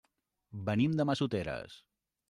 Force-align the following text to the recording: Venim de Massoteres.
Venim 0.69 0.97
de 1.01 1.07
Massoteres. 1.11 1.81